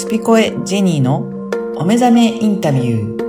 [0.00, 1.18] スピコエジェニーの
[1.76, 3.20] お目覚めインタビュー。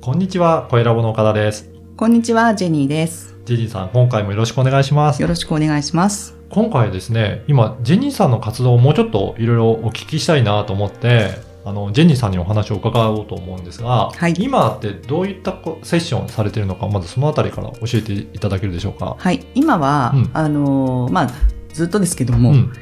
[0.00, 1.70] こんにちは、声ラボの岡田です。
[1.96, 3.36] こんにちは、ジェニーです。
[3.44, 5.28] ジェニーさん、今回もよろしくお願いしますよ。
[5.28, 6.34] ろしくお願いします。
[6.50, 11.28] 今回ですね、今、ジェニーさんの活動をもうちょっといろいろお聞きしたいなと思って、
[11.64, 19.14] あの、ジェニーさんにお話を伺おうと思うんですが、はい今ってどういったこセッションされているのか、まずそのあたりから教えていただけるでしょうか？
[19.16, 21.30] はい、今は、うんあのーまあ、
[21.76, 22.72] ずっとですけども、うん。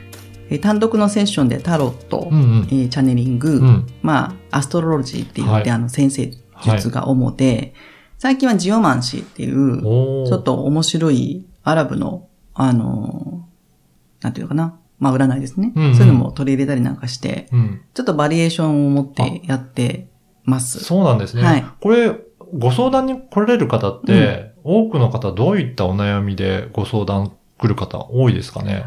[0.50, 3.86] えー単独のセッションでタロット、うんうんえーチャネリング、うん。
[4.02, 6.30] まあ、アストロロジーって言って、はいあの、先生
[6.62, 7.74] 術が主で、
[8.18, 9.82] 最近はジオマンシーっていう、
[10.26, 17.82] ちょっと面白いアラブの、あのーなんていうのかな、まあ、占いですね、うんうんそういうのも取り入れたりなんかして、うん。
[17.92, 20.08] ちょっとバリエーションを持ってやって
[20.44, 20.84] ます。
[20.84, 21.42] そうなんですね。
[21.42, 22.14] はいこれ、
[22.56, 28.84] ご相談に来られる方って、多くの方どういったお悩みでご相談来る方多いですかね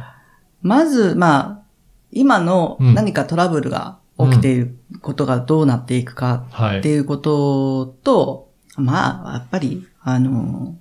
[0.62, 1.64] まず、まあ、
[2.12, 6.80] 今のうん何かトラブルが起きていることがどうなっていくかはい。
[6.80, 10.76] っていうことと、まあ、やっぱり、あの、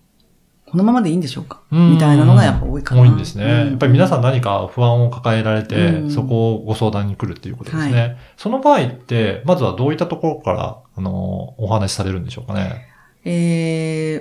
[0.68, 1.60] このままでいいんでしょうか？
[1.70, 3.02] うんみたいなのがやっぱ多いかな。
[3.02, 3.44] 多いんですね。
[3.44, 8.00] うんやっぱり皆さん何か不安を抱えられて、うんそこをご相談に来るっていうことですね。
[8.02, 12.86] はその場合って、まずはどういったところから、あの、お話しされるんでしょうかね？
[13.24, 13.30] え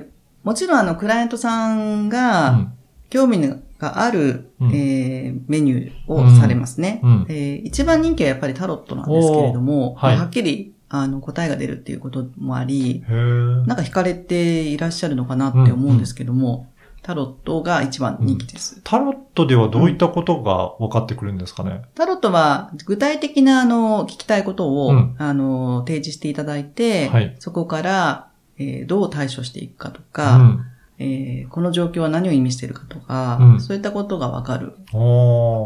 [0.03, 0.07] ー、
[0.43, 2.74] もちろんあの、クライアントさんうがん。
[3.09, 3.39] 興味
[3.77, 4.71] がある、うん。
[4.73, 7.25] えーメニューをされますね、うん。
[7.29, 10.15] えー一番人気はやっぱりタロットなんですけれども、はい。
[10.15, 16.67] まあはっきりあの答えが出るっていうこともあり、なんか惹かれていらっしゃるのかなって思うんですけども、
[17.01, 18.81] タロットが一番人気です。
[18.83, 21.81] タロットではどういったことが分かってくるんですかね？
[21.95, 25.15] タロットは具体的なあの聞きたいことを、うん。
[25.17, 27.35] あの提示していただいて、はい。
[27.39, 30.65] そこから、えーどう対処していくかとうか、ん。
[30.97, 34.73] えーこの状況は何を意味しているかとか、うんそういったことがわかる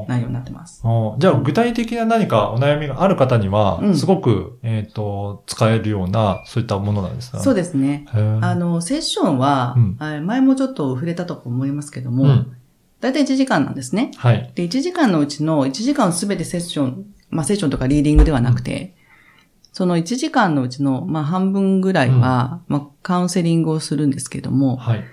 [0.08, 0.81] 内容になってます。
[1.20, 7.39] じゃあ、具体的な何かお悩みがある方にはう、んすごく、えっ、と、使えるような、そういったものなんですか？
[7.39, 8.05] そうでですね。
[8.42, 12.52] あの、セッションは、うんあ前もちょっと触れたと思いますけども、うん。
[13.02, 14.11] だいたい1時間なんですね。
[14.17, 14.52] はい。
[14.55, 18.95] で、1時間のうちの1時間すべてセッション、まあセッションとかリーディングではなくて、
[19.71, 25.03] その1時間のうちの、まあ半分ぐらいは、まあカウンセリングをするんですけども、はい。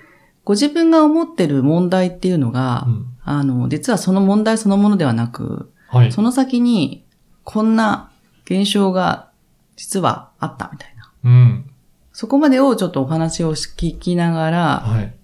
[0.47, 3.07] ご自分が思ってる問題っていうのが、うん。
[3.25, 6.13] あの、実はその問題そのものではなく、はい。
[6.13, 7.05] その先に、
[7.43, 8.13] こんな
[8.45, 9.29] 現象が
[9.75, 11.13] 実はあったみたいな。
[11.25, 11.71] うん。
[12.13, 15.15] そこまでをちょっとお話を聞きながら、はい。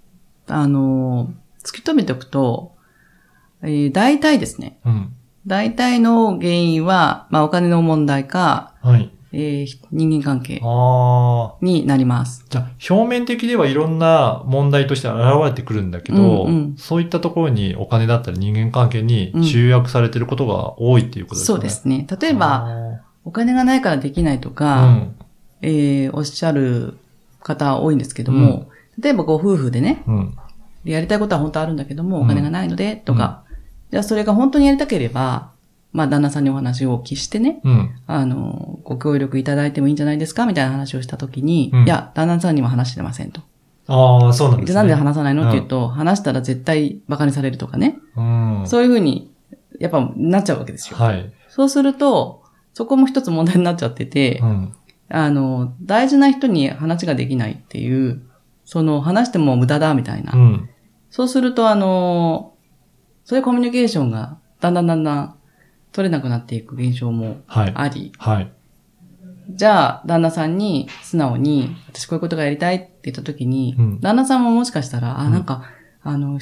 [0.49, 2.75] あの、突き止めておくと、
[3.63, 5.15] えー大体ですね、うん。
[5.47, 9.12] 大体の原因は、まあお金の問題か、はい。
[9.33, 10.61] えー人間関係。
[11.63, 12.45] になります。
[12.51, 21.57] じゃあ、表面的ではいろんな問題として現れてくるんだけど、うんうんそういったところにお金だったり人間関係に集約されていることが多いっていうことですかね。
[21.57, 22.07] そうですね。
[22.21, 22.69] 例えば、
[23.25, 25.07] お金がないからできないとあか、ー、
[25.63, 26.99] えーおっしゃる
[27.43, 30.37] 方多いんですけども、例えばご夫婦でね、うん。
[30.85, 33.45] やりたいことは本当あるんだけども、うんお金がないので、とか、
[33.91, 35.52] じゃあそれが本当にやりたければ、
[35.93, 37.95] まあ旦那さんにお話をお聞きしてね、うん。
[38.07, 43.43] あの、ご協力いただいてもいいんじゃないですかみたいな話をしたときに、うんいや、旦那さんには話してませんと。
[43.89, 44.73] ああ、そうなんですね。
[44.73, 47.99] じゃあなんで話さないのって言うと、話したら絶対馬鹿にされるとかね。
[48.17, 48.63] うん。
[48.67, 49.31] そういうふうに、
[49.79, 50.97] やっぱなっちゃうわけですよ。
[50.97, 51.31] はい。
[51.49, 52.43] そうすると、
[52.73, 54.75] そこも一つ問題になっちゃってて、うん。
[55.11, 58.23] あの、大事な人に話ができないっていう、
[58.65, 60.33] その話しても無駄だみたいな。
[60.33, 60.71] うん。
[61.11, 62.55] そうすると、あの、
[63.25, 65.37] そういうコミュニケーションがだんだんだんだん
[65.93, 67.73] 取れなくなっていく現象もはい。
[67.75, 68.53] あり、はい。
[69.51, 75.65] じゃあ、旦那さんに素直に、私こういうことがやりたいって言った時に、うん旦那さんももしかしたら、あ、うんなんか、
[76.03, 76.39] あの、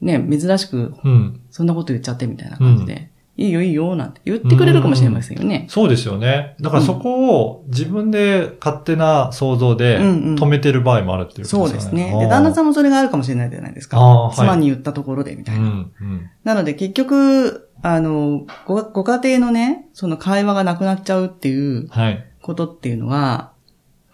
[0.00, 1.40] ね、珍しく、うん。
[1.50, 5.66] そんなこと言っちゃってみたいな感じで、いいよいいよ、なんて言ってくれるかもしれませんよね。
[5.68, 6.56] そうですよね。
[6.58, 12.02] だからそこを自分で勝手な想像でうんうん止めてる場合もあるっていうこそうとでよね。
[12.02, 12.18] ですすね。
[12.18, 13.98] で、旦那さんんもそれがあるかもしれないじゃないですか。
[13.98, 14.34] ああ、はい。
[14.36, 15.60] 妻に言ったところで、みたいな。
[15.60, 15.92] うん。
[16.00, 16.30] うん。
[16.44, 22.24] なので結局、あの、ご、ご家庭のね、その会話がなくなっちゃうっていうはい。
[22.40, 23.52] ことっていうのは、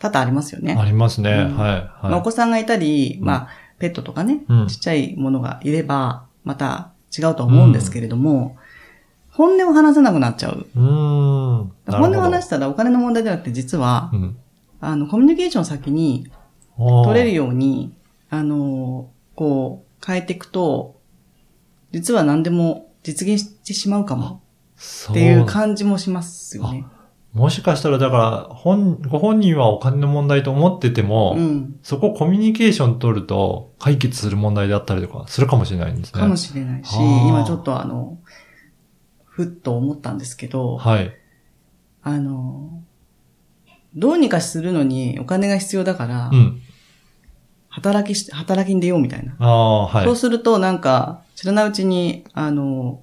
[0.00, 0.76] 多々ありますよね。
[0.76, 1.31] ありますね。
[1.31, 1.81] うんはい。
[1.81, 3.49] まあ、おは子さんがいたり、うんまあ、
[3.79, 8.56] ペットとかね、うんちっちゃいものがいれば、また違うと思うんですけれども、
[9.32, 10.58] 本音を話せなくなっちゃう。
[10.58, 10.67] い。
[10.76, 11.73] うーん。
[11.87, 14.37] 本音を話ししたらお金の問題じゃなくて、実は、うん。
[14.81, 16.31] あの、コミュニケーションを先に
[16.76, 17.94] 取取れるように、
[18.31, 21.00] あの、こう、変えていくと、
[21.93, 24.43] 実は何でも実現してしまうかも
[24.76, 26.87] そっていう感じもしますよね。
[27.32, 31.76] もしかしたら、だから、本、ご本人はお金の問題と思ってても、うん。
[31.82, 36.20] そこをコミュニケーション取ると解決する問題であったりとかするかもしれないんですね。
[36.20, 38.19] かもしれないし、今ちょっとあの、
[39.32, 41.11] ふっと思ったんですけど、はい。
[42.02, 42.82] あの、
[43.94, 46.61] どうにかするのにお金が必要だから、うん。
[47.70, 49.34] 働きし、働きに出ようみたいな。
[49.34, 50.05] はい。
[50.05, 53.00] そうするとなんか、知らないうちに、あの、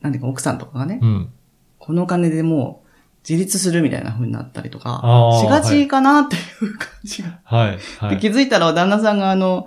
[0.00, 1.32] なんていうか奥さんとかがね、うん。
[1.80, 2.88] このお金でもう
[3.28, 5.02] 自立するみたいな風になったりとか
[5.42, 7.40] しがちかなっていう感じが。
[7.42, 7.78] はい。
[7.98, 8.18] はでい。
[8.20, 9.66] 気づいたら旦那さんがあの、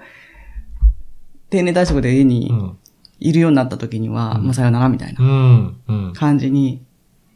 [1.49, 2.77] 定年退職で家うにん。
[3.23, 5.77] いるようになった時には、うんもうさよならみたいなうん。
[5.87, 6.13] うん。
[6.13, 6.83] 感じに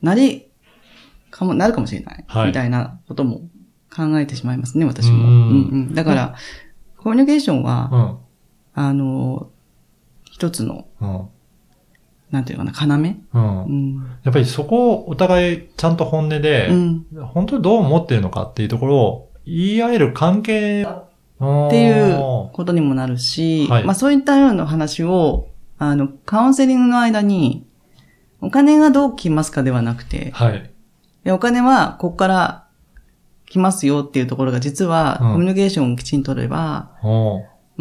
[0.02, 0.48] なり、
[1.32, 2.26] かも、なるかもしれない。
[2.28, 3.42] はいみたいなことも
[3.96, 5.18] 考えてしまいますね、私も。
[5.18, 6.36] ううんんうん、だから、
[6.98, 8.18] コミュニケーションは、うん。
[8.84, 9.50] あの、
[10.26, 11.22] 一つの、うん。
[12.32, 13.04] なんていうのかな、要？
[13.34, 13.70] うんう。
[13.70, 13.96] ん。
[14.24, 17.06] やっぱりそこをお互いちゃんと本音でう、ん。
[17.34, 21.08] 本当にどう思ってるのかっていうところを言い合える関係っ
[21.38, 22.16] っていう
[22.52, 27.66] ことにもなるし、はいまあそういったような話を、あの、カウンセリングの間に、
[28.42, 30.72] お金がどう来ますかではなくて、はい。
[31.32, 32.68] お金はここから
[33.46, 36.92] 来ますよっていうところが実は、うんコミュニケーションをきちんと取れば、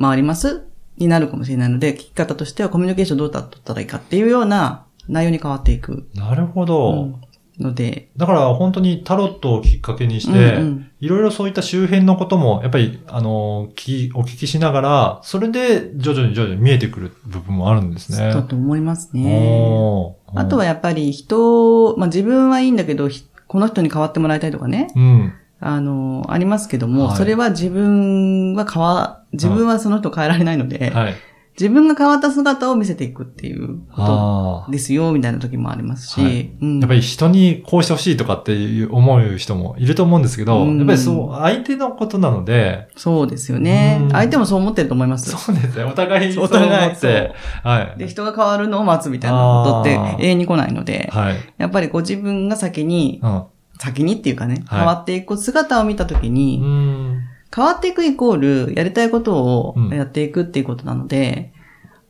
[0.00, 0.66] 回ります
[0.96, 6.08] になるかもしれないので、聞き方としてはコミュニケーションどうだったらいいかっていうような内容に変わっていく。
[6.14, 6.93] なるほど。
[6.93, 7.25] うん
[7.58, 18.32] ので、だから本当にタロットをきっかけにしうんて、うんいろいろそういった周辺のことも、やっぱり、あの、聞き、お聞きしながら、それで徐々に徐々に見えてくる部分もあるんですね。
[18.32, 20.17] だと思いますね。
[20.35, 25.32] あとは、やっぱり人、まあ自分はいいんだけど、ひこの人に変わってもらいたいとかね、うん。
[25.61, 31.14] あの、ありますけども、はいそれは自分は変わ、自分はその人を変えられないので、はい。
[31.58, 36.81] 自分が変わった姿を見せていくっていうこあとですよ、みたいな時もありますし、はいうんあ。
[36.81, 44.11] やっぱり人にこうしてほしいとかっていう思う人もいると思うんですけど、うんやっぱりそう、相手のことなので、そうですよねうん。
[44.11, 45.31] 相手もそう思ってると思います。
[45.31, 45.85] そうですね。
[45.85, 47.32] お互いそう思お互いって、
[47.62, 47.99] はい。
[47.99, 51.37] で、人が変わるのを待つみたいなことって永遠に来ないので、はい。
[51.56, 53.44] やっぱりご自分が先に、うん。
[53.79, 57.23] 先にっていうかね、はい変わっていく姿を見たときに、うん。
[57.54, 61.52] 変わっていくイコール、やりたいことをうんやっていくっていうことなので、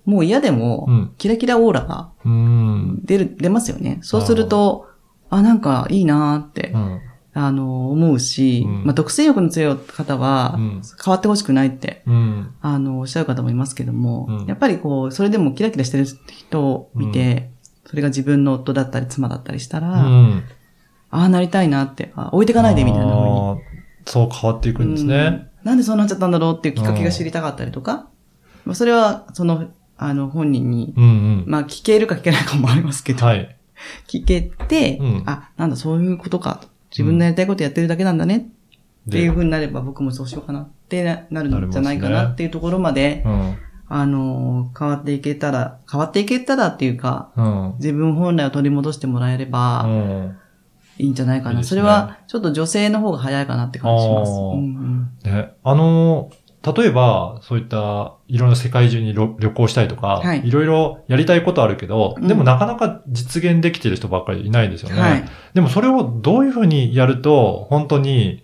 [0.05, 3.01] もう嫌でもうん、キラキラオーラがうん。
[3.05, 3.99] 出る、出ますよね。
[4.03, 4.87] そうすると、
[5.31, 7.01] あ、なんかいいなーってう、ん。
[7.35, 10.83] あの、思うし、うんまあ、独占欲の強い方はう、ん。
[11.05, 12.55] 変わってほしくないって、うん。
[12.61, 17.51] あの、おっしゃる方もいますけども、うんやっぱりこう、それでもキラキラしてる人を見て、
[17.85, 20.45] それが自分の夫だったり妻だったりしたら、うん。
[21.11, 23.17] ああなりたいなって、あ置いてかないでみたいな
[24.07, 25.17] そう変わっていくんですね。
[25.17, 25.19] う
[25.53, 28.09] んなんでそうなっちゃったんだろうっていうきっかけが知りたかったりとか、
[28.65, 31.45] まあ、それは、その、あの、本人に、うんうん。
[31.49, 33.57] まあ、聞けるか聞けないかもありますけど、はい。
[34.07, 36.61] 聞けて、うんあ、なんだ、そういうことか。
[36.93, 38.37] 自分のやりたいことやってるだけなんだね
[39.09, 43.57] っていうで、風になれば僕もそうしようかなってなるんじゃないかなっていうところまで、うん。
[43.89, 47.75] あの、変わっていけたら、変わっていけたらっていうか、うん。
[47.79, 50.39] 自分本来を取り戻してもらえればうん。
[50.99, 51.51] いいんじゃないかな。
[51.53, 54.31] いいねそれは、ちょっと女性の方が早いかなって感じします。
[54.31, 56.31] あーうんうんね、あの、
[56.75, 65.01] 例えば、そういった、いろんな世界中に旅旅行したいとか、はいいろいろやりたいことあるけど、うんでもなかなか実現できてる人ばっかりいないですよね。
[65.01, 65.25] はい。
[65.55, 68.43] でもそれをどういうふうにやると、本当に、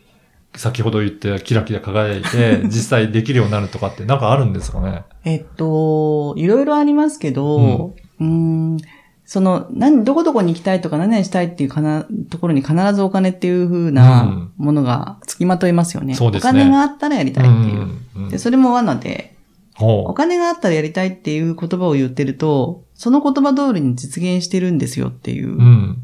[0.54, 5.04] 先ほど言ってキラキラ輝いて、 実際できるようになるとかってなんかあるんですかね？
[5.24, 8.76] えっと、いろいろありますけど、うーん、
[9.24, 16.14] その、何、どこどこに行きたいとか何々したいっていうかな、ところに必ずお金っていう風うなんものが付きまといますよね。
[16.14, 17.74] そうですねお金があったらやりたいっていう。
[17.74, 19.36] うんうんで、それも罠で、
[19.80, 25.48] おほ金があったらやりたいっていう言葉を言ってると、その言葉通りに実現してるんですよっていう。
[25.48, 25.58] う。
[25.58, 25.98] うん。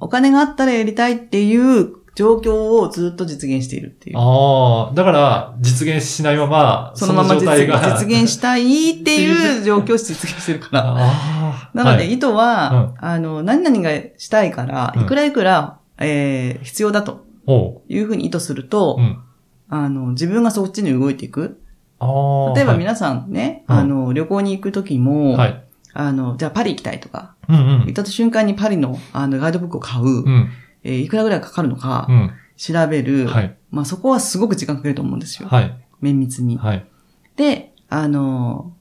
[0.00, 4.18] お金があったらやりたいっていう状況をずっと実現しているっていう。
[4.18, 10.84] ああ、だから、実現しないまま、そのまま実状態が実現したいっていう状況を実現してるから。
[10.96, 11.39] ああ。
[11.74, 17.24] なので、はい意図は、あの、何々がしたいから、うんいくらいくら、えー必要だと。
[17.88, 19.18] いうふうに意図すると、うん。
[19.68, 21.60] あの、自分がそっちに動いていく。
[22.54, 25.64] 例えばはい皆さんね、うんあの、旅行に行くときも、はい。
[25.92, 27.92] あの、じゃあパリ行きたいとか、行っ。
[27.92, 30.48] た瞬間にパリのあのガイドブックを買う、うん。
[30.84, 32.30] えーいくらぐらいかかるのかう、ん。
[32.56, 33.56] 調べる、はい。
[33.70, 35.48] まあそこはすごく時間かけると思うんですよ。
[35.48, 35.74] はい。
[36.00, 36.56] 綿密に。
[36.58, 36.86] はい。
[37.36, 38.72] で、あの、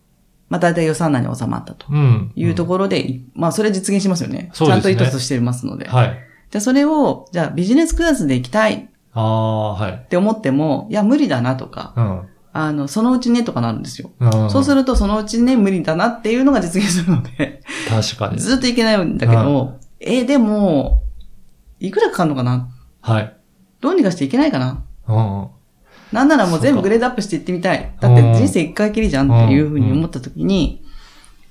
[0.50, 2.32] まあ大体予算内に収まったとうん。
[2.36, 4.50] いうところで、まあそれ実現しますよね。
[4.54, 5.88] そうですねちゃんと意図としてますので。
[5.88, 6.18] はい。
[6.50, 10.06] じゃあそれを、じゃあビジネスクラスで行きたいっああ、はい。
[10.10, 12.22] て思っても、いや無理だなとか、うん。
[12.52, 14.10] あの、そのうちねとかなるんですよ。
[14.20, 18.40] うんそうするとそのうちね無理だなっていうのが実現するので、確かに。
[18.40, 21.04] ずっといけないんだけど、え、でも、
[21.80, 22.68] いくらかかるのかな？
[23.02, 23.36] はい。
[23.82, 24.84] どうにかしていけないかな？
[25.08, 25.48] うんうん。
[26.12, 27.96] なんならもう全部グレードアップしていってみたい。
[28.00, 30.84] だって人生一回きりじゃんっていうふうに思った時に、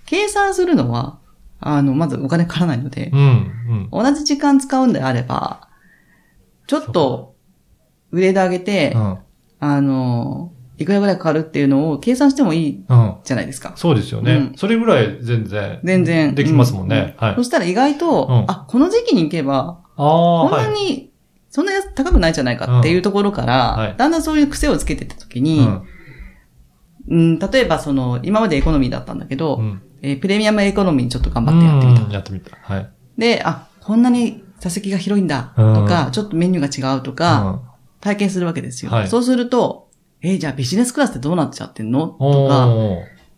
[0.06, 1.18] 計算するのは、
[1.60, 3.88] あの、まずお金かからないのでう、ん。
[3.92, 4.04] うん。
[4.04, 5.68] 同じ時間使うんであれば、
[6.66, 7.34] ちょっと、
[8.10, 9.18] グレード上げてう、ん。
[9.60, 13.14] あの、いくらぐらいかかるっていうのを計算してもいいうん。
[13.24, 13.72] じゃないですか。
[13.76, 14.32] そうですよね。
[14.34, 15.80] うんそれぐらい全然。
[15.82, 16.34] 全然。
[16.34, 17.14] できますもんね。
[17.18, 17.44] はいうそ。
[17.44, 20.72] したら意外と、うんあ、この時期に行けば、こんなはい。
[20.72, 21.10] に、
[21.58, 25.82] そんなやつ高くないんじゃないかっていうところから、うんはいだんだんそういう癖をつけていった時うに、ん。
[27.08, 29.82] うん、例えばその、今までエコノミーだったんだけど、うん。
[30.02, 32.04] えープレミアムエコノミーにちょっと頑張ってやってみた。
[32.04, 32.56] うんやってみた。
[32.62, 32.90] はい。
[33.18, 37.60] で、あ、こんなに座席が広いんだとか、ちょっとメニューが違うとか、
[38.00, 38.92] 体験するわけですよ。
[38.92, 39.88] はいそうすると、
[40.22, 42.16] えーじゃあビジネスクラスってどうなっちゃってんの？
[42.20, 42.32] うん。
[42.32, 42.68] とか、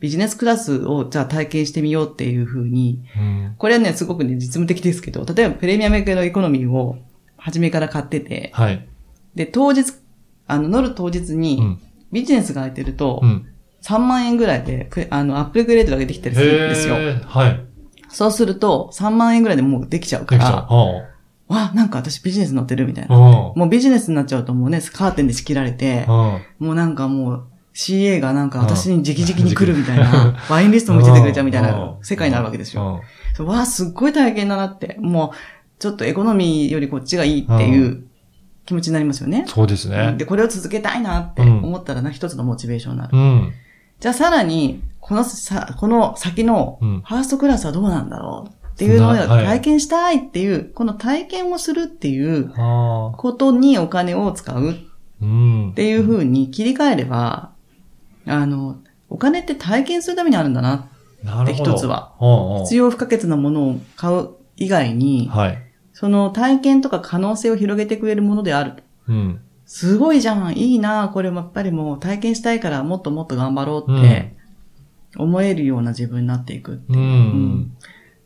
[0.01, 3.55] ビジネスクラスをじゃあ体験してみようっていうふうに、うん。
[3.57, 6.99] これはね、すごくね、実務的ですけど、例えばプレミアムエコノミーを
[7.41, 8.87] 初めから買ってて、はい。
[9.35, 9.93] で、当日、
[10.47, 11.81] あの、乗る当日うに、ん。
[12.13, 13.47] ビジネスが空いてるとう、ん。
[13.83, 16.97] 3万円ぐらいで、くあの、アップグレードができたりするんですよ。
[17.27, 17.61] はい。
[18.09, 20.69] そうすると、3万円ぐらいでもうできちゃうから。
[21.49, 23.17] わ、なんか私ビジネス乗ってるみたいな。
[23.17, 26.67] もうビジネスになっちゃうともうね、カーテンで仕切られて、うん。
[26.67, 33.05] もうなんかもう、CA がなんか私に直々に来るみたいうんな、ワインリストも見せてくれちゃうみたいうんな世界になるわけですよ。
[33.39, 34.97] わあ、すっごい体験だなって。
[35.01, 35.37] もう、
[35.81, 38.05] ちょっとエコノミーよりこっちがいいっていう
[38.67, 39.45] 気持ちになりますよね。
[39.49, 40.15] そうですね。
[40.19, 43.17] で、これを続けたいなって思ったらな、一つのモチベーションになる。
[43.17, 43.53] うん。
[43.99, 52.53] じゃあさらに、このさ、この先のうんファーストクラスはどうなんだろうっていうのを体験したいっていう、この体験をするっていう。
[53.17, 54.75] ことにお金を使うっ
[55.23, 55.73] うん。
[55.75, 57.51] ていう風に切り替えれば、
[58.27, 58.77] あの、
[59.09, 60.89] お金って体験するためにあるんだな。
[61.25, 61.73] なるほど。
[61.73, 62.13] 一つは。
[62.65, 65.70] 必要不可欠なものを買う以外に、はい。
[66.01, 68.83] その体験とか可能性を広げてくれるものである。
[69.07, 69.41] うん。
[69.67, 74.35] すごいじゃん、いいな、これもやっぱりもう体験したいからもっともっと頑張ろうって
[75.19, 76.99] 思えるような自分になっていくっていう。
[76.99, 77.05] うん。
[77.05, 77.77] うん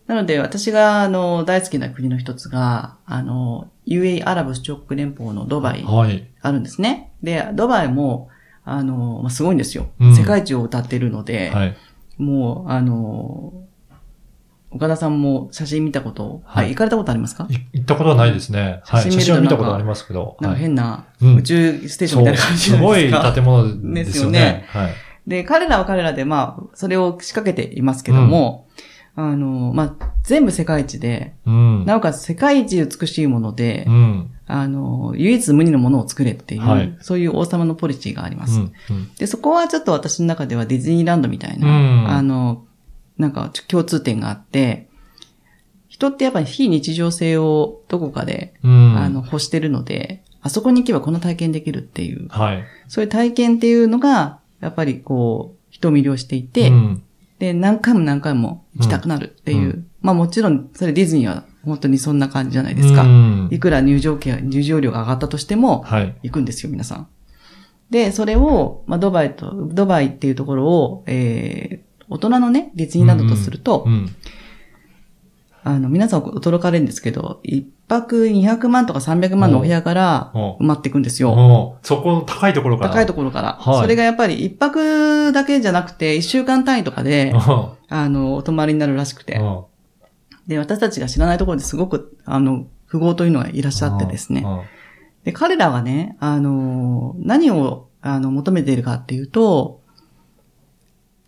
[0.07, 6.29] なので私があの大好きな国の一つが、あの、UAE アラブ首長国連邦のドバイはい。
[6.43, 7.11] あるんですね。
[7.23, 8.29] で、ドバイも、
[8.65, 9.89] あの、まあ、すごいんですよ。
[9.99, 11.77] うん世界一を歌ってるので、はい。
[12.19, 13.64] もう、あの、
[14.75, 17.47] 岡田さんも写真見たこと、はいあ行かれたことありますか？
[17.49, 18.81] い行ったことはないですね。
[18.85, 19.03] はい。
[19.05, 20.37] 写写真を見たことありますけど。
[20.41, 20.61] なんかはい。
[20.61, 23.11] 変なうん宇宙ステーションみたいな感じじゃすごい。
[23.35, 24.65] 建物ですよね。
[24.69, 24.95] はい。
[25.27, 28.69] で、彼らは彼らで、まあ、それを仕掛けていますけども、
[29.17, 31.85] あの、まあ、全部世界一で、うん。
[31.87, 34.31] なおかつ世界一美しいもので、うん。
[34.47, 38.59] あの、唯一無二のものを作れっていう、はいそういう王様のポリシーがあります。
[38.59, 38.73] うん。
[38.91, 42.65] うんで、そこはちょっと私の中ではディズニーランドみたいな、うんあの、
[43.19, 44.89] なんか共通点があって、
[45.89, 48.97] 人ってやっぱり非日常性をどこかで、うん。
[48.97, 52.65] あの、欲してるので、あそこに行けばこの体験できるっていう、はい。
[52.89, 57.03] そういう体験っていうのが、やっぱりこう、人を魅了していて、うん
[57.39, 59.59] で、何回も何回も行きたくなるっていう。
[59.59, 63.05] うんまあもちろん、それディズニーは本当にそんな感じじゃないですか。
[63.05, 66.15] うんいくら入場券、入場料が上がったとしても、はい。
[66.25, 67.09] 行くんですよ、皆さん。
[67.89, 74.15] で、それを、まあ、ドバイと、ドバイっていうところを、えー、大人のね、ディズニーランドとすると、うん。
[75.67, 81.33] あの、皆さん驚かれるんですけど、一泊200万とか300万のお部屋からお埋まっていくんですよ。
[81.33, 82.91] おそこの高いところから。
[82.91, 83.57] 高いところから。
[83.59, 89.41] はいそれがやっぱり一泊だけじゃなくて、一週間単位とかで、こあの、お泊まりになるらしくて。
[90.47, 94.45] で、私たちが知らないところですごく、あの、富豪というのがいらっしゃってですね。
[95.25, 99.81] で、彼らはね、あの、何を、あの、求めているかっていうと、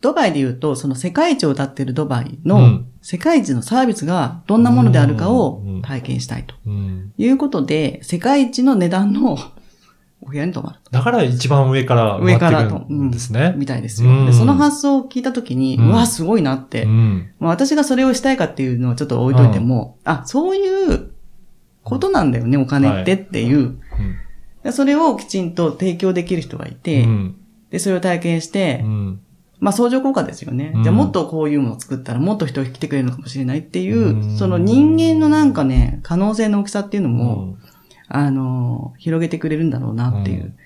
[0.06, 9.36] ドバイで言うと、その世界一を歌っているドバイのうん世界一のサービスがどんなものであるかをうん体験したいとうんいうことで、世界一の値段の
[10.22, 10.78] お部屋に泊まる。
[10.90, 13.54] だから一番上から上からと回ってくるんですね。
[13.56, 14.10] みたいですよ。
[14.10, 16.84] うんでその発想を聞いたときに、ううんわ、すごいなって。
[16.84, 17.30] うん。
[17.40, 21.10] まあ私がそれをしたいかっていうのはちょっと置いといても、あ、そういう
[21.82, 23.78] ことなんだよね、お金ってっていう。
[24.62, 27.36] でそれをきちんと提供できる人がいて、うん
[27.70, 29.20] で、それを体験して、うん
[29.58, 30.72] まあ相乗効果ですよね。
[30.74, 30.82] うん。
[30.82, 34.36] じゃあもっとこういうものを作ったらもっと人が来てくれるのかもしれないっていう、うん。
[34.36, 37.58] その人間のなんかね、可能性の大きさっていうのも、うん。
[38.08, 40.56] あの、広げてくれるんだろうなっていう、うん。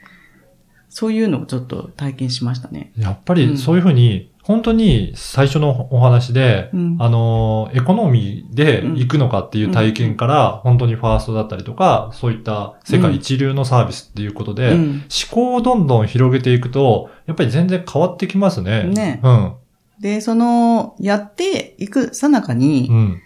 [0.89, 2.93] そういうのをちょっと体験しましたね。
[2.97, 18.85] やっぱりそういうふうに、本当に最初のお話で、うんあの、エコノミーで行くのかっていう体験から、本当にファーストだったりとか、そういった世界一流のサービスっていうことで、うん思考をどんどん広げていくと、やっぱり全然変わってきますね。
[18.85, 19.55] ねうん。
[20.01, 23.23] で、その、やっていくさなかに、うん。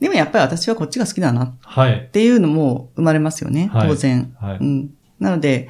[0.00, 2.08] でもやっぱり私はこっちが好きだなっはい。
[2.12, 3.68] ていうのも生まれますよね。
[3.72, 4.34] はい当然。
[4.40, 4.58] はい。
[4.58, 4.90] うん。
[5.20, 5.68] なので、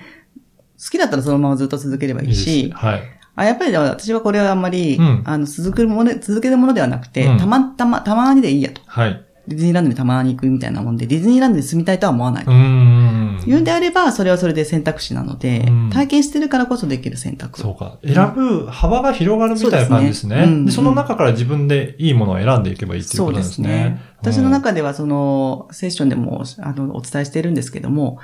[0.83, 3.03] 好きだったらそのままずっと続ければいいいいし、ですはい。
[3.35, 8.81] あやっぱり私はこれはあんまり、うんあの、続くもの、続けるものではなくて、うんたまたま、たまにでいいやと。
[8.87, 9.25] はい。
[9.49, 12.45] ディズニーランドにたまに行くみたいなもんで、ディズニーランドに住みたいとは思わない。
[12.45, 13.41] うーん。
[13.45, 17.59] 言うんであれば、それはそれで選択肢なので、うん体験してるからこそできる選択。
[17.59, 17.99] そうか。
[18.05, 20.37] 選ぶ幅が広がるみたいな感じですね。
[20.37, 23.69] そうんでその中から自分でいいものを選んでいけばいいっていうそうでことなんですすね。
[23.69, 24.01] ね。
[24.21, 28.19] 私の中ではその、セッションでも、あの、お伝えしているんですけども、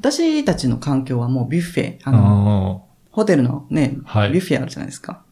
[0.00, 2.87] 私たちの環境はもうビュッフェ、あうんの、
[3.18, 5.22] ホテルのね、はいビュッフェあるじゃないですか。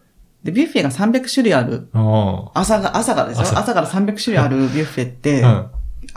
[0.42, 2.48] で、ビュッフェが300種類ある、うん。
[2.52, 3.42] 朝が、朝からですよ。
[3.44, 5.66] 朝朝から300種類ある ビュッフェって、うん。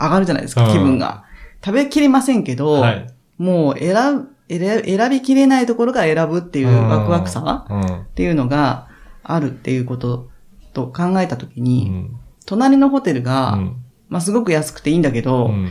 [0.00, 1.22] 上がるじゃないですか、うん気分が。
[1.64, 3.06] 食べきれませんけど、はい。
[3.38, 7.80] もう選ぶ、選選びきれないところから選ぶっていうワクワクさうん。
[7.80, 7.86] っ
[8.16, 8.88] ていうのが
[9.22, 10.28] あるっていうこと
[10.72, 12.10] と考えたときうに、ん。
[12.46, 13.76] 隣のホテルが、うん
[14.08, 15.68] まあすごく安くていいんだけど、うん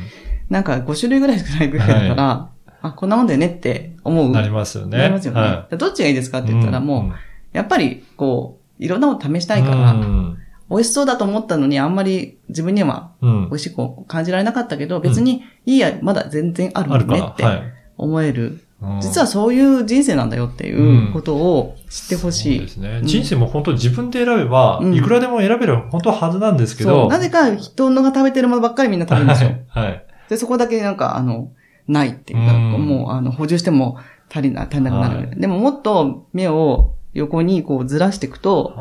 [0.50, 2.50] なんか5種類ぐらいしかないビュッフェだから、
[2.82, 4.32] あ、こんなもんだよねって思う。
[4.32, 4.98] なりますよね。
[4.98, 5.42] なりますよね。
[5.42, 7.14] はどっちがいいですかっいて言ったらもう、
[7.52, 10.38] やっぱりこう、いろんなもの試したいから、うん
[10.72, 16.98] 美味しそうだと思ったのにあんまり自分にはうん美味しく感じられなかったけど、別にいいや、まだ全然あるも。
[16.98, 17.64] んねってはい。
[17.98, 18.60] 思える。
[18.82, 22.58] うん実はそういう人生なんだよっていうことを知ってほしい。
[22.60, 23.00] そうですね。
[23.02, 27.06] うん人生も本当自分で選べば、うんいくらでも選べる本当ははずなんですけそど。
[27.08, 27.10] う。
[27.10, 29.50] なぜか人のが食べてるものばっかりみんな食べるんですよ。
[29.70, 29.86] はい。
[29.88, 30.06] はい。
[30.30, 31.50] で、そこだけなんか、あの、
[31.90, 32.72] ないっていうか、うん。
[32.86, 33.98] もう、あの、補充しても
[34.32, 35.28] 足りな、足りなくなる。
[35.28, 35.40] はい。
[35.40, 38.74] でももっと目を横にこうずらしていくと、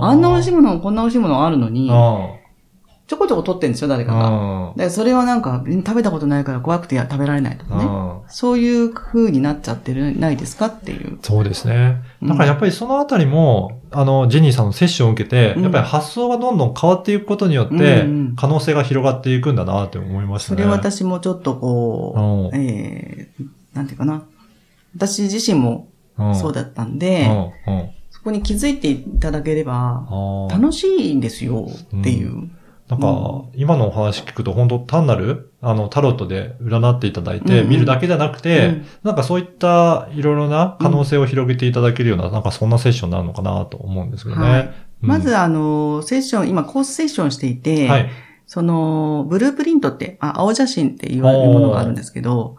[0.00, 2.28] ああんな美味しいいもの、こんな美味しいものあるのに、あ
[3.06, 4.70] ちょこちょこ取ってんですよ、誰かが。
[4.70, 4.72] あ。
[4.76, 7.84] で、それはなんか、食べたことないから怖くて食べられないとかね。
[7.84, 11.16] うんそういう風になっちゃってる、ないですかっていう。
[11.22, 12.02] そうですね。
[12.20, 20.62] うんだからやっぱりそのあたりも、あの、ジェニーさんのセッションを受けて、うんやっぱり発想がどんどん変わっていくことによってうんうん、可能性が広がっていくんだなって思いましたね。
[20.62, 24.24] それ私もちょっとこう、うんえー、なんていうかな。
[24.96, 30.04] 私自身もうんそうだったんうで、んうんそこに気づいていただければ、
[30.50, 32.50] 楽しいんですよっていう。
[32.88, 44.48] なんか、今のお話聞くと、本当単なる、あの、タロットで占っていただいて、見るだけじゃなくて、うんなんかそういったいろいろな可能性を広げていただけるような、なんかそんなセッションになるのかなと思うんですけどね。
[44.48, 44.60] はい
[45.02, 48.10] うんまず、あの、セッション、今コースセッションしていて、はい。
[48.46, 52.56] その、ブループリントって、あ、青写真って言われるものがあるんですけど、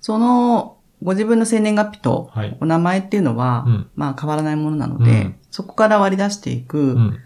[0.00, 2.56] その、ご自分の生年月日とはい。
[2.60, 7.18] お名前っていうのは、うんまあ変わらないものなので、うんそこから割り出していく、うん。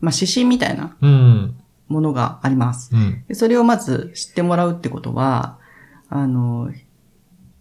[0.00, 1.54] まあ指針みたいなうん。
[1.92, 2.90] ものがあります。
[2.92, 3.24] うん。
[3.28, 5.58] でそれをまず知ってもらうってことは、
[6.08, 6.70] あの、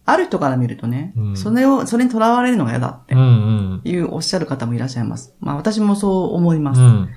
[0.06, 3.13] ある人から見るとね、うんそれを、それに囚われるのが嫌だって。
[3.13, 5.36] いうおっしゃる方もいらっしゃいます。
[5.39, 6.82] まあ私もそう思います。
[6.82, 7.10] うん。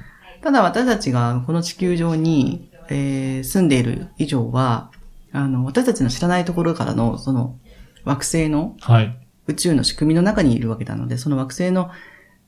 [0.42, 4.90] ただ私たちがこの地球上に、えー住んでいる以上は、
[5.32, 7.58] あの、私たちの知らないところからの、その、
[8.04, 9.18] 惑星のはい。
[9.46, 11.90] 宇宙の仕組みの中にいるわけなので、その惑星の、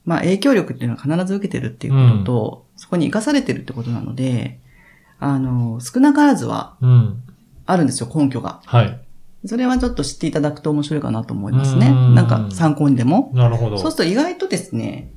[0.04, 4.60] まあ、影響力っていうのは必ず受けてるっていうことと、そこに生かされてるってことなので、
[5.18, 7.22] あの、少なからずはうん。
[7.66, 8.60] あるんですよ、根拠が。
[8.64, 9.00] はい。
[9.44, 11.88] それはちょっと知っていただくと面白いかなと思いますね。
[11.88, 13.30] うんなんか参考にでも。
[13.34, 13.78] なるほど。
[13.78, 15.12] そうすると意外とですね、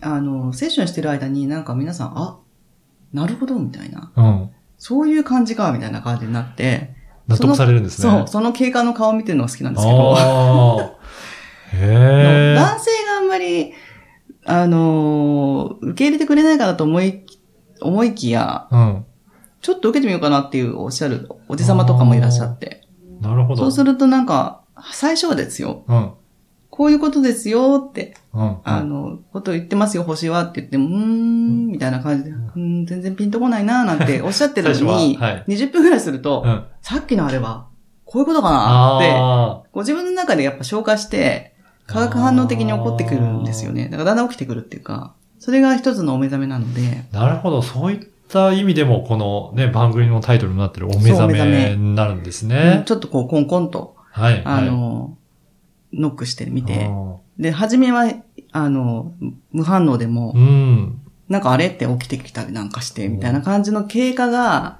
[0.00, 2.38] あの、セッションしてる間になんか皆さん、あ、
[3.12, 4.12] なるほど、みたいな。
[4.16, 4.50] うん。
[4.78, 6.94] そういう感じか、みたいな感じになって。
[7.26, 8.10] 納得されるんですね。
[8.10, 10.14] そう、その経過の顔を見てるのが好きなんですけど。
[10.16, 10.90] あ。
[11.74, 13.72] 男性があんまり、
[14.46, 17.24] あのー受け入れてくれないかなと思い、
[17.80, 19.04] 思いきや、うん。
[19.60, 22.82] ちょっと受けてみようかなっていうおっしゃるおじ様とかもいらっしゃって。
[23.20, 23.62] なるほど。
[23.62, 25.84] そうするとなんか、最初はですよ。
[25.88, 26.12] うん。
[26.68, 28.58] こういうことですよって、うん。
[28.64, 36.64] あの、こと言ってますよ、星はって言っても、うーん、みたいな感じで、うーん、全然ピンとこないな、なんて おっしゃってるのに、ははい20分くらいすると、うん。
[36.82, 37.68] さっきのあれは、
[38.04, 41.53] こういうことかなって、あご自分の中でやっぱ消化して、
[41.86, 43.88] 化学反応的に起こってくるんですよね。
[43.88, 47.18] だからだんだん起きてくるっていうか、それが一つのお目覚めなので、あ。
[47.18, 47.62] なるほど。
[47.62, 52.82] そういった意味でも、このね、番組のタイトルになってるお目覚めめになるんですうんね。
[52.86, 54.42] ちょっとこうコンコンと、はい。
[54.44, 55.16] あの、
[55.92, 58.10] ノックしてみて、はで、初めは、
[58.52, 59.12] あの、
[59.52, 61.00] 無反応でもい、うん。
[61.28, 64.78] なんかあれって起きてきたりなんかして、みたいな感じの経過が、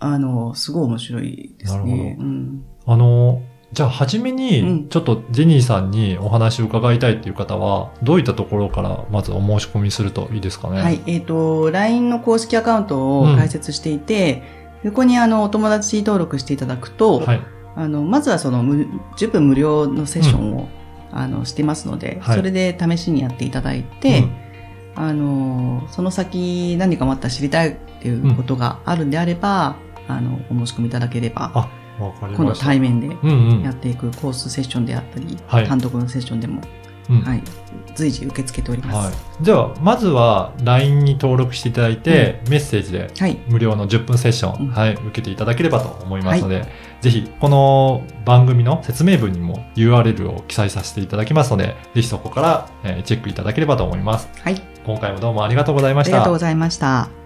[0.00, 2.14] あの、すごい面白いですなるね。
[2.16, 10.82] ほどうんあの、じゃあ、初めうにん、ちょっとジェニーさんにお話を伺いたいっていう方は、どういったところからまずお申し込みするといいですかね？
[10.82, 11.00] はい。
[11.06, 14.42] えっ、と、LINE の公式アカウントを開設していて、
[14.84, 17.40] そこにあの、お友達登録していただくと、はい。
[17.74, 20.68] あの、まずはその、無10分無料のセッションを、
[21.10, 24.24] あの、してますので、はいそれで試しにやっていただいて、
[24.94, 29.76] あの、その先何かまた知りたいっていうことがあるんであれば、
[30.08, 31.70] あの、お申し込みいただければ。
[32.10, 33.62] 今度対面でうんうん。
[33.62, 36.60] やっていくコースセッションであったり、はい単独のセッションでも、
[37.10, 37.42] うんはい、
[37.94, 39.06] 随時受け付けております。
[39.08, 39.44] はい。
[39.44, 43.38] じゃあ、まずは LINE に登録していただいて、メッセージではい。
[43.48, 46.66] 無料の10分セッション、うんはい、受けていただければと思いますので、
[47.00, 54.28] ぜひ、この番組の説明文にも URL を記載させていただきますので、ぜひそこから、えーチェックいただければと思います。
[54.40, 54.60] はい。
[54.84, 56.38] 今回もどうもありがとうございましたありがとうご。
[56.38, 57.21] ざいました。